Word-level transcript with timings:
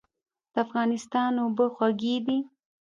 د 0.53 0.55
افغانستان 0.65 1.31
اوبه 1.43 1.65
خوږې 1.75 2.15
دي 2.25 2.39